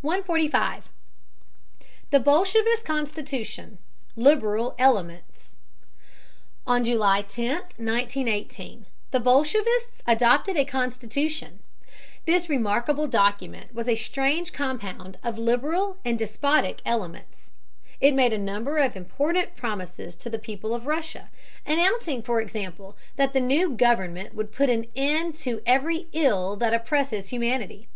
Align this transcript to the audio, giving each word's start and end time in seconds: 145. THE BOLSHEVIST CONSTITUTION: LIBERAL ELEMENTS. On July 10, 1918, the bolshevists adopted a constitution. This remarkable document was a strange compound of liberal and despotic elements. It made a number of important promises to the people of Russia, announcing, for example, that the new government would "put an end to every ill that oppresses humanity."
145. 0.00 0.88
THE 2.10 2.18
BOLSHEVIST 2.18 2.82
CONSTITUTION: 2.86 3.76
LIBERAL 4.16 4.74
ELEMENTS. 4.78 5.58
On 6.66 6.82
July 6.82 7.20
10, 7.20 7.56
1918, 7.76 8.86
the 9.10 9.20
bolshevists 9.20 10.02
adopted 10.06 10.56
a 10.56 10.64
constitution. 10.64 11.58
This 12.24 12.48
remarkable 12.48 13.06
document 13.06 13.74
was 13.74 13.86
a 13.86 13.96
strange 13.96 14.54
compound 14.54 15.18
of 15.22 15.36
liberal 15.36 15.98
and 16.06 16.18
despotic 16.18 16.80
elements. 16.86 17.52
It 18.00 18.14
made 18.14 18.32
a 18.32 18.38
number 18.38 18.78
of 18.78 18.96
important 18.96 19.56
promises 19.56 20.16
to 20.16 20.30
the 20.30 20.38
people 20.38 20.74
of 20.74 20.86
Russia, 20.86 21.28
announcing, 21.66 22.22
for 22.22 22.40
example, 22.40 22.96
that 23.16 23.34
the 23.34 23.40
new 23.42 23.76
government 23.76 24.34
would 24.34 24.52
"put 24.52 24.70
an 24.70 24.86
end 24.96 25.34
to 25.44 25.60
every 25.66 26.06
ill 26.14 26.56
that 26.56 26.72
oppresses 26.72 27.28
humanity." 27.28 27.88